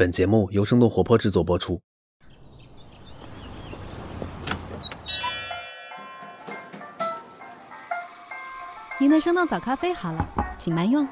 [0.00, 1.78] 本节目由生动活泼制作播出。
[8.98, 10.26] 您的生动早咖啡好了，
[10.56, 11.06] 请慢用。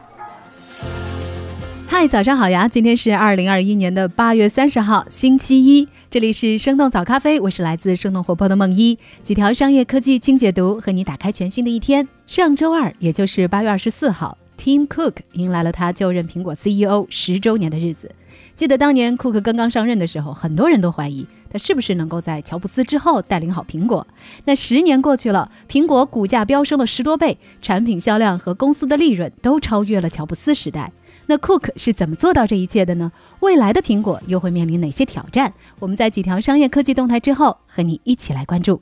[1.86, 2.66] 嗨，早上好呀！
[2.66, 5.86] 今天是二零二一年的八月三十号，星期一。
[6.10, 8.98] 这里是生动早咖啡，我是来自生动活泼的梦一。
[9.22, 12.08] 几条商业科技精解读，和你打开全新的一天。
[12.26, 18.10] 上周二，也就是八月二十四号，Tim Cook 迎来了他就任苹果 CEO 十周年的日子。
[18.56, 24.06] 记得当年库克刚刚上任的时候，很多人都怀疑他是不是能够在乔布斯之后带领好苹果。
[24.44, 30.92] 那十年过去了，苹果股价飙升了十多倍，产品销量和公司的利润都超越了乔布斯时代。
[31.26, 33.12] 那库克是怎么做到这一切的呢？
[33.40, 35.52] 未来的苹果又会面临哪些挑战？
[35.78, 38.80] 我们在几条商业科技动态之后，和你一起来关注。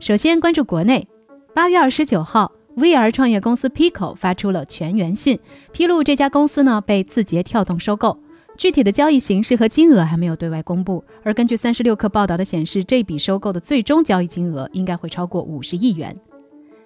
[0.00, 1.06] 首先关注国内，
[1.54, 5.38] 八月二十九号，VR 创业公司 Pico 发出了全员信，
[5.72, 8.18] 披露这家公司呢被字节跳动收购，
[8.60, 11.02] 具体的交易形式和金额还没有对外公布。
[11.22, 16.14] 而根据三十六氪报道的显示，这笔收购的最终交易金额应该会超过五十亿元。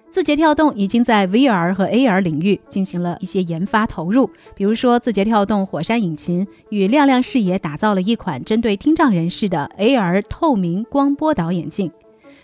[0.09, 11.91] 字节跳动已经在 VR 和 AR 领域进行了一些研发投入，比如说，字节跳动火山引擎与亮亮视野打造了一款针对听障人士的 AR 透明光波导眼镜，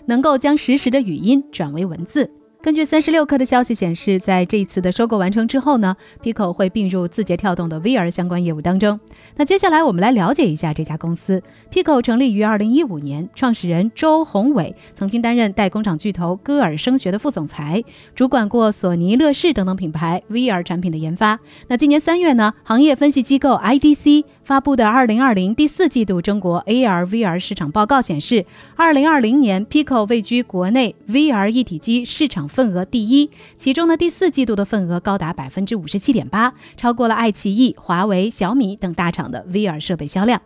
[0.07, 2.29] 能够将实时的语音转为文字。
[2.63, 8.99] 根据三十六氪的消息显示，在这一次的收购完成之后呢，Pico 会并入字节跳动的 VR 相关业务当中。
[9.35, 11.41] 那接下来我们来了解一下这家公司。
[11.71, 21.39] Pico 成立于二零一五年，创始人周宏伟曾经担任代工厂巨头歌尔声学的副总裁，主管过索尼、乐视等等品牌 VR 产品的研发。
[21.67, 32.49] 那今年三月呢，行业分析机构 IDC 发布的二零二零第四季度中国 AR VR 市场报告显示，二零二零年 Pico 位居国内 VR 一体机市场。
[32.49, 40.41] 份额第一，其中呢第四季度的份额高达百分之五十七点八，超过了爱奇艺、华为、小米等大厂的 VR 设备销量。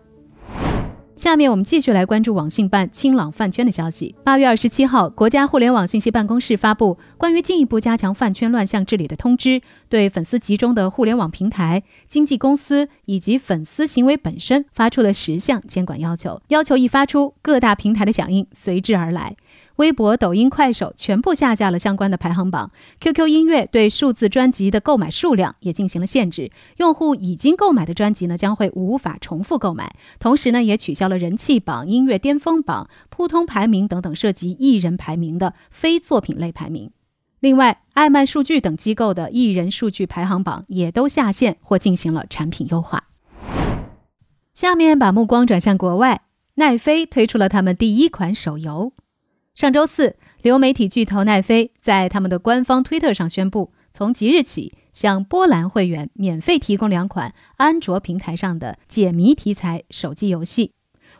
[1.16, 4.13] 下面我们继续来关注网信办清朗饭圈的消息。
[4.25, 16.41] 八月二十七号，国家互联网信息办公室发布关于进一步加强饭圈乱象治理的通知，对粉丝集中的互联网平台、经纪公司以及粉丝行为本身发出了十项监管要求。
[16.50, 19.38] 要求一发出，各大平台的响应随之而来。
[19.78, 22.72] 微博、抖音、快手全部下架了相关的排行榜。
[23.02, 29.96] QQ 音乐对数字专辑的购买数量也进行了限制，用户已经购买的专辑呢将会无法重复购买。
[30.19, 36.91] 同时呢，也取消了人气榜、音乐巅峰榜、扑通排名等等涉及艺人排名的非作品类排名。
[37.41, 43.03] 另外，爱卖数据等机构的艺人数据排行榜也都下线或进行了产品优化。
[44.53, 46.22] 下面把目光转向国外，
[46.56, 48.94] 奈飞推出了他们第一款手游。
[49.55, 60.73] 上周四，流媒体巨头奈飞在他们的官方推特上宣布，从即日起向波兰会员免费提供两款安卓平台上的解谜题材手机游戏。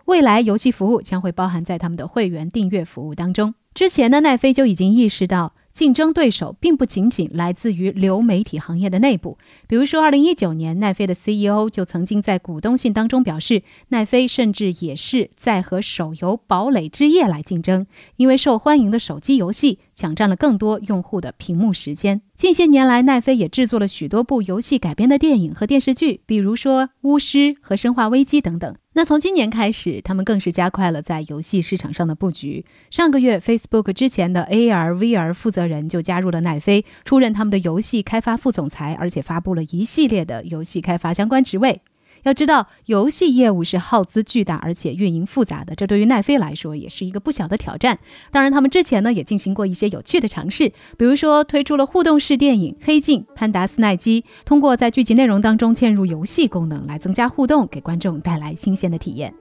[0.04, 3.56] 未来游戏服务将会包含在他们的会员订阅服务当中。
[3.74, 5.56] 之前呢，奈飞就已经意识到。
[5.76, 9.38] 竞争对手并不仅仅来自于流媒体行业的内部，
[9.68, 17.86] 比如说，二零一九年，奈飞的 CEO 就曾经在股东信当中表示，奈飞甚至也是在和手游堡垒之夜来竞争，
[18.16, 22.22] 因为受欢迎的手机游戏抢占了更多用户的屏幕时间。
[22.38, 28.74] 近些年来，奈飞也制作了许多部游戏改编的电影和电视剧，比如说《巫师》和《生化危机》等等。
[28.98, 32.64] 那从今年开始，他们更是加快了在游戏市场上的布局。
[32.90, 41.82] 上个月，Facebook 之前的 AR/VR 负责人就加入了奈飞，出任他们的游戏开发副总裁，而且发布了一系列的游戏开发相关职位。
[42.26, 48.00] 要知道，游戏业务是耗资巨大，而且运营复杂的，这对于奈飞来说也是一个不小的挑战。
[48.32, 59.32] 当然，他们之前呢也进行过一些有趣的尝试，比如说推出了互动式电影《黑镜：潘达斯奈基》，通过在剧集内容当中嵌入游戏功能来增加互动，给观众带来新鲜的体验。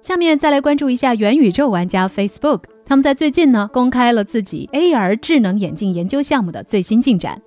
[0.00, 7.42] 下面再来关注一下元宇宙玩家 Facebook，他们在最近呢公开了自己 AR 智能眼镜研究项目的最新进展。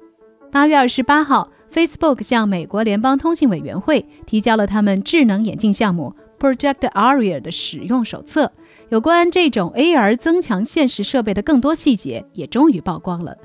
[0.51, 1.49] 八月二十八号。
[1.75, 8.49] Facebook 向美国联邦通信委员会提交了他们智能眼镜项目 Project Aria 的使用手册，
[8.87, 13.35] 有关这种 AR 增强现实设备的更多细节也终于曝光了。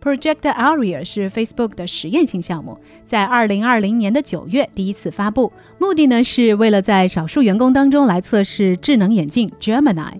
[0.00, 10.12] Project Aria 是 Facebook 的实验性项目，在2020年的九月第一次发布，目的呢是为了在少数员工当中来测试智能眼镜 Gemini。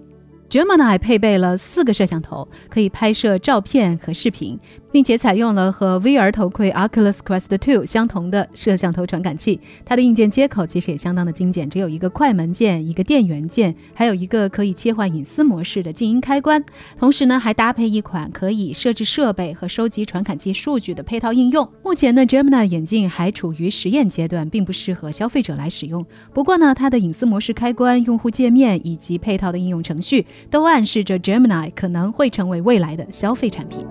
[0.48, 4.58] Gemini 配备了四个摄像头，可以拍摄照片和视频。
[4.96, 9.60] 并且采用了和 VR 头盔 Oculus Quest 2相同的摄像头传感器。
[9.84, 16.64] 它的硬件接口其实也相当的精简，只有一个快门键、一个电源键，还有一个可以切换隐私模式的静音开关。
[16.98, 21.68] 同时呢，还搭配一款可以设置设备和收集传感器数据的配套应用。
[21.84, 26.02] 目前呢，Gemini 眼镜还处于实验阶段，并不适合消费者来使用。
[26.32, 33.86] 不过呢，它的隐私模式开关、用户界面以及配套的应用程序，都暗示着 Gemini 可能会成为未来的消费产品。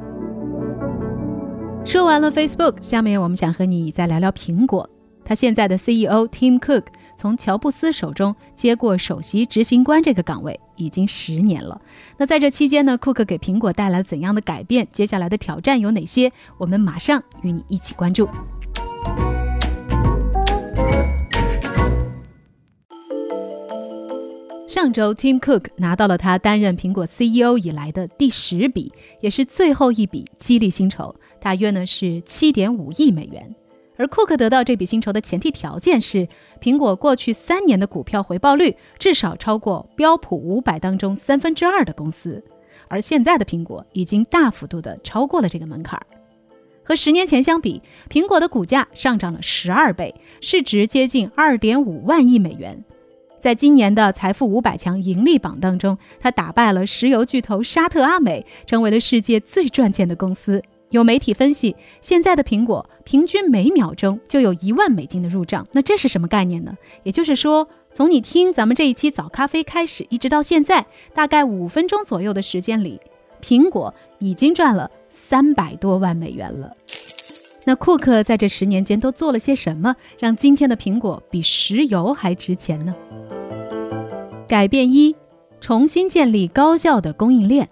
[1.86, 4.90] 说完了 Facebook，下面我们想和你再聊聊苹果。
[5.24, 6.86] 他现在的 CEO Tim Cook
[7.16, 11.80] 从乔布斯手中接过首席执行官这个岗位已经十年了。
[12.18, 14.88] 那在这期间呢，库克给苹果带来了怎样的改变？
[14.92, 16.32] 接下来的挑战有哪些？
[16.58, 18.28] 我们马上与你一起关注。
[24.68, 28.92] 上周，Tim Cook 拿到了他担任苹果 CEO 以来的第十笔，
[29.22, 31.16] 也是最后一笔激励薪酬。
[31.46, 33.56] 大约呢是七点五亿美元，
[33.98, 36.28] 而库克得到这笔薪酬的前提条件是，
[36.60, 42.44] 苹果过去三年的股票回报率至少超过标普五百当中三分之二的公司，
[42.88, 46.08] 而现在的苹果已经大幅度的超过了这个门槛儿。
[46.84, 52.84] 和十年前相比，苹果的股价上涨了十二倍，市值接近二点五万亿美元。
[53.40, 60.60] 在今年的财富五百强盈利榜当中，它打败了石油巨头沙特阿美，成为了世界最赚钱的公司。
[60.92, 66.76] 有媒体分析，现在的苹果平均每秒钟就有一万美金的入账，那这是什么概念呢？
[67.04, 73.02] 也就是说，从你听咱们这一期早咖啡开始，一直到现在，大概五分钟左右的时间里，
[73.42, 76.72] 苹果已经赚了三百多万美元了。
[77.68, 82.96] 那库克在这十年间都做了些什么，让今天的苹果比石油还值钱呢？
[84.48, 85.16] 改变一，
[85.60, 87.68] 重新建立高效的供应链。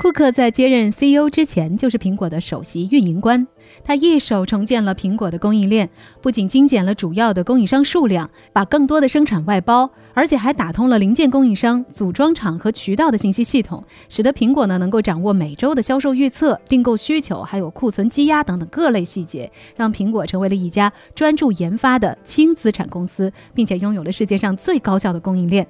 [0.00, 3.46] 库克在接任 CEO 之前就是苹果的首席运营官，
[3.84, 5.90] 他一手重建了苹果的供应链，
[6.22, 25.66] 不仅精简了主要的供应商数量，把更多的生产外包，而且还打通了零件供应商、组装厂和渠道的信息系统，使得苹果呢能够掌握每周的销售预测、订购需求，还有库存积压等等各类细节，让苹果成为了一家专注研发的轻资产公司，并且拥有了世界上最高效的供应链。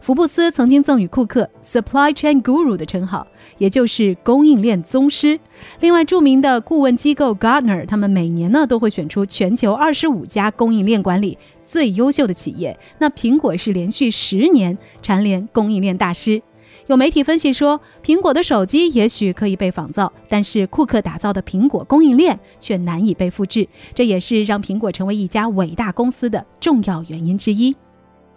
[0.00, 3.26] 福布斯曾经赠予库克 “Supply Chain Guru” 的称号，
[3.58, 5.38] 也就是供应链宗师。
[5.80, 12.78] 另外，著名的顾问机构 Gartner，他们每年呢都会选出全球二十五家供应链管理最优秀的企业。
[12.98, 16.40] 那苹果是连续十年蝉联供应链大师。
[16.86, 23.68] 有媒体分析说，苹果的手机也许可以被仿造，但是库克打造的苹果供应链却难以被复制。
[23.94, 27.76] 这也是让苹果成为一家伟大公司的重要原因之一。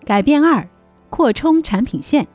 [0.04, 0.68] 改变二。
[1.12, 2.26] 扩充产品线，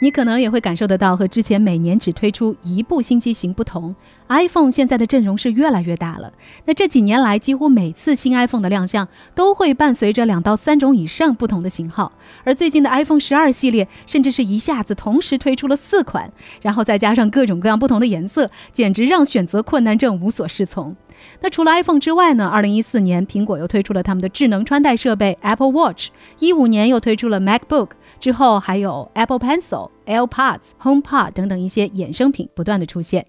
[0.00, 3.94] 你可能也会感受得到，和之前每年只推出一部新机型不同
[4.28, 6.32] ，iPhone 现在的阵容是越来越大了。
[6.64, 12.12] 那这几年来，几乎每次新 iPhone 的亮相，都会伴随着两到三种以上不同的型号。
[12.44, 16.32] 而最近的 iPhone 十二系列，甚至是一下子同时推出了四款，
[16.62, 20.94] 然后再加上各种各样不同的颜色，简直让选择困难症无所适从。
[21.40, 22.48] 那除了 iPhone 之外呢？
[22.48, 26.08] 二零一四年，苹果又推出了他们的智能穿戴设备 Apple Watch，
[26.38, 27.90] 一五年又推出了 MacBook。
[28.24, 33.26] 之后还有 Apple Pencil、AirPods、HomePod 等等一些衍生品不断的出现。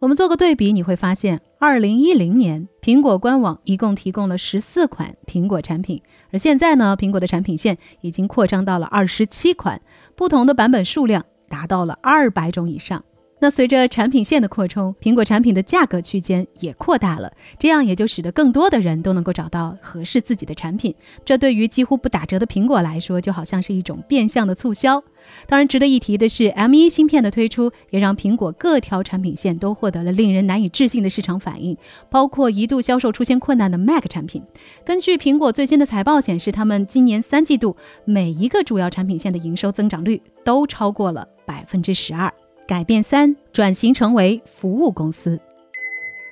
[0.00, 9.80] 我们做个对比，你会发现，二零一零年苹果官网一共提供了十四款苹果产品，而现在呢，苹果的产品线已经扩张到了二十七款，
[10.14, 13.02] 不同的版本数量达到了二百种以上。
[13.40, 20.92] 那随着产品线的扩充，苹果产品的价格区间也扩大了，这样也就使得更多的人都能够找到合适自己的产品。
[21.24, 25.02] 这对于几乎不打折的苹果来说，就好像是一种变相的促销。
[25.46, 31.76] 当然，值得一提的是，M1 芯片的推出也让苹果各条产品线都获得了令人难以置信的市场反应，
[32.10, 34.42] 包括一度销售出现困难的 Mac 产品。
[34.84, 42.32] 根据苹果最新的财报显示，他们今年三季度每一个主要产品线的营收增长率都超过了百分之十二。
[42.68, 45.40] 改变三，转型成为服务公司。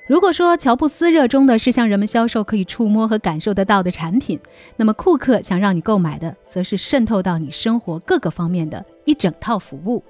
[0.07, 4.39] 如果说乔布斯热衷的是向人们销售可以触摸和感受得到的产品，
[4.75, 10.03] 那么库克想让你购买的，则是渗透到你生活各个方面的一整套服务。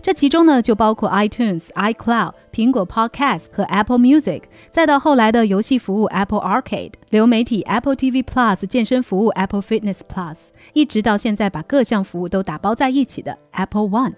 [0.00, 10.36] 这其中呢，就包括 iTunes、iCloud、苹果 Podcast 和 Apple Music，再到后来的游戏服务 Apple Arcade、流媒体 Apple TV Plus、健身服务 Apple Fitness Plus，
[10.72, 14.14] 一直到现在把各项服务都打包在一起的 Apple One。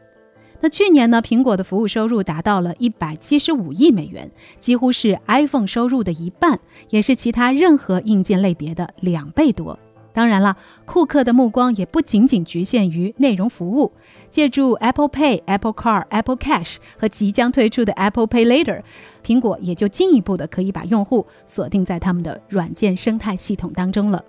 [0.61, 6.59] 那去年呢，苹果的服务收入达到了一百七十五亿美元，几乎是 iPhone 收入的一半，
[6.91, 9.79] 也是其他任何硬件类别的两倍多。
[10.15, 13.93] 当然了，库克的目光也不仅仅局限于内容服务。
[14.31, 18.83] 借助 Apple Pay、Apple Car、Apple Cash 和即将推出的 Apple Pay Later，
[19.23, 24.25] 苹果也就进一步的可以把用户锁定在他们的软件生态系统当中了。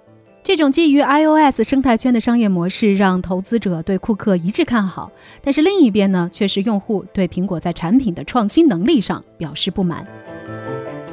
[0.48, 5.12] 这种基于 iOS 生态圈的商业模式让投资者对库克一致看好，
[5.42, 10.08] 但是另一边呢，却是用户对苹果在产品的创新能力上表示不满。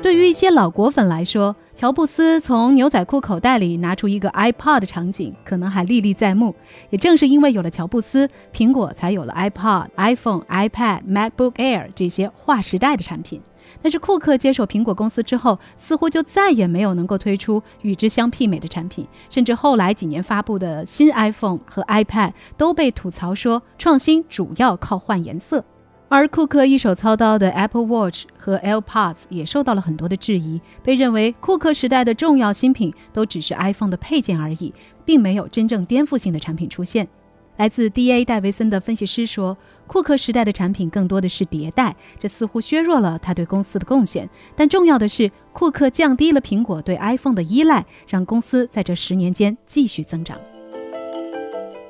[0.00, 6.54] 对于一些老果粉来说，乔布斯从牛仔裤口袋里拿出一个 iPod 的场景可能还历历在目。
[6.90, 13.40] 也正是因为有了乔布斯，苹果才有了 iPod、iPhone、iPad、MacBook Air 这些划时代的产品。
[13.84, 25.62] 但是库克接手苹果公司之后，似乎就再也没有能够推出与之相媲美的产品，甚至后来几年发布的新 iPhone 和 iPad 都被吐槽说创新主要靠换颜色。
[26.08, 34.72] 而库克一手操刀的 Apple Watch 和 AirPods 也受到了很多的质疑，被认为库克时代的重要新品都只是 iPhone 的配件而已，
[35.04, 37.06] 并没有真正颠覆性的产品出现。
[37.56, 39.56] 来自 DA 戴维森的分析师说，
[39.86, 44.28] 库克时代的产品更多的是迭代，这似乎削弱了他对公司的贡献。
[44.56, 50.38] 但重要的是，库克降低了苹果对 iPhone 的依赖，让公司在这十年间继续增长。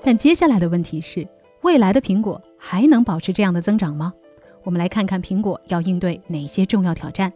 [0.03, 1.27] 但接下来的问题是，
[1.63, 2.41] 未来的苹果。
[2.67, 4.11] 还能保持这样的增长吗？
[4.63, 7.31] 我们来看看苹果要应对哪些重要挑战。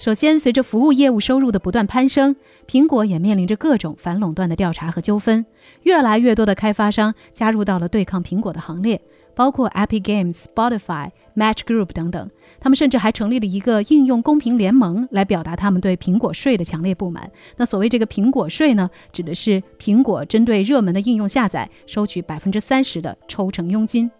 [0.00, 2.34] 首先，随着服务业务收入的不断攀升，
[2.66, 5.44] 苹果也面临着各种反垄断的调查和纠纷。
[5.82, 8.98] 越来越多的开发商加入到了对抗苹果的行列，
[9.34, 12.30] 包括 Epic Games、Spotify、Match Group 等等。
[12.58, 17.30] 他们甚至还成立了一个应用公平联盟，来表达他们对苹果税的强烈不满。
[17.58, 24.10] 那所谓这个苹果税呢，指的是苹果针对热门的应用下载收取百分之三十的抽成佣金。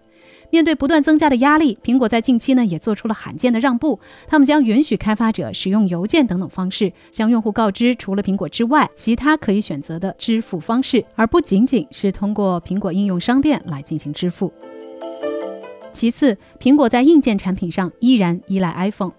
[0.51, 14.53] 面对不断增加的压力，苹果在近期呢也做出了罕见的让步，他们将允许开发者使用邮件等等方式向用户告知除了苹果之外其他可以选择的支付方式，而不仅仅是通过苹果应用商店来进行支付。
[15.93, 19.13] 其次，苹果在硬件产品上依然依赖 iPhone。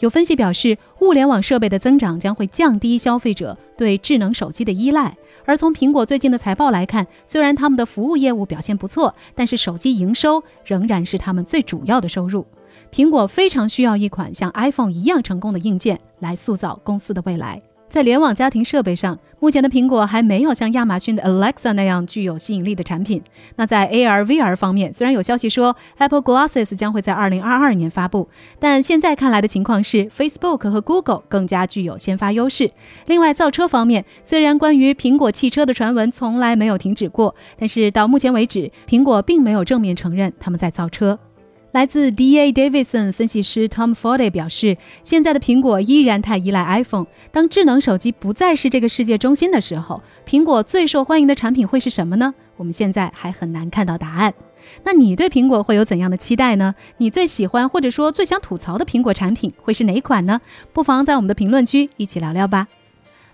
[0.00, 5.16] 有分析表示，物联网设备的增长将会降低消费者对智能手机的依赖。
[5.44, 12.46] 而从苹果最近的财报来看，虽然他们的服务业务表现不错，但是手机营收仍然是他们最主要的收入。
[12.92, 17.60] 苹果非常需要一款像 iPhone 一样成功的硬件来塑造公司的未来。
[17.94, 23.22] 在联网家庭设备上，目前的苹果还没有像亚马逊的 Alexa 那样具有吸引力的产品。
[23.54, 32.72] 那在 AR/VR 方面，虽然有消息说 Apple Glasses 将会在2022年发布，但现在看来的情况是 Facebook 和 Google 更加具有先发优势。
[33.06, 41.16] 另外，造车方面，虽然关于苹果汽车的传闻从来没有停止过，但是到目前为止，苹果并没有正面承认他们在造车。
[41.74, 42.52] 来自 D.A.
[42.52, 47.06] Davidson 分析师 Tom Fordy 表示，现在的苹果依然太依赖 iPhone。
[47.32, 52.32] 当智能手机不再是这个世界中心的时候，苹果最受欢迎的产品会是什么呢？
[52.56, 54.32] 我们现在还很难看到答案。
[54.84, 56.76] 那你对苹果会有怎样的期待呢？
[56.98, 60.40] 你最喜欢或者说最想吐槽的苹果产品会是哪款呢？
[60.72, 62.68] 不妨在我们的评论区一起聊聊吧。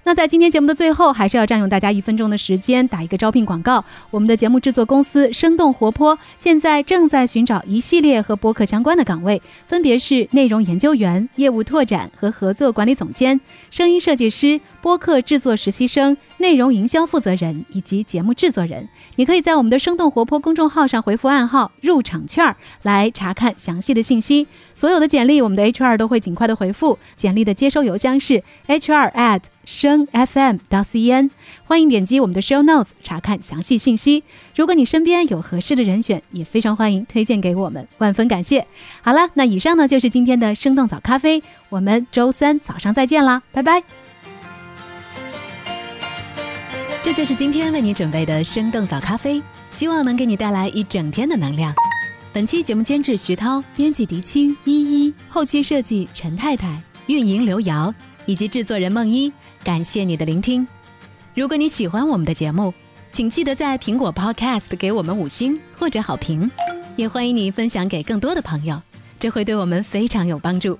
[0.05, 3.85] 那在今天节目的最后，还是要占用大家一分钟的时间，打一个招聘广告。
[4.11, 13.39] 我们的节目制作公司生动活泼现在正在寻找一系列和播客相关的岗位，分别是内容研究员、业务拓展和合作管理总监、
[13.71, 18.89] 声音设计师、播客制作实习生、内容营销负责人以及节目制作人。
[19.17, 24.47] 你可以在我们的生动活泼公众号上回复暗号“入场券”来查看详细的信息。
[24.75, 26.99] 所有的简历，我们的 HR 都会尽快的回复。
[27.15, 31.31] 简历的接收邮箱是 hr at 声 fm 到 cn。
[31.63, 34.25] 欢迎点击我们的 show notes 查看详细信息。
[34.57, 38.67] 如果你身边有合适的人选，也非常欢迎推荐给我们，万分感谢。
[39.01, 43.85] 好了，那以上呢就是今天的生动早咖啡，我们周三早上再见啦，拜拜。
[47.05, 51.73] 这就是今天为你准备的生动早咖啡，希望能给你带来一整天的能量。
[52.33, 57.95] 本期节目监制徐涛，编辑狄青依依，后期设计陈太太，运营刘瑶，
[58.31, 59.33] 以及制作人梦一。
[59.65, 60.65] 感谢你的聆听。
[61.35, 62.73] 如果你喜欢我们的节目，
[63.11, 66.49] 请记得在苹果 Podcast 给我们五星或者好评，
[66.95, 68.81] 也欢迎你分享给更多的朋友，
[69.19, 70.79] 这会对我们非常有帮助。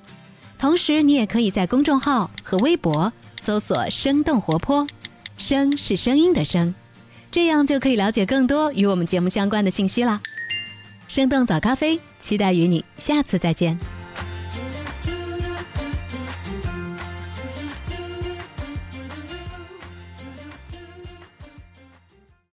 [0.61, 4.87] 同时，你也可以在公众号和微博搜索“生动活泼”，
[5.37, 6.73] 声是声音的声，
[7.33, 10.21] 这样就可以了解更多与我们节目相关的信息啦。
[11.09, 14.00] 生动早咖啡，期待与你下次再见。